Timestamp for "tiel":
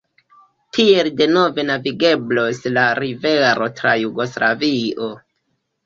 0.77-1.09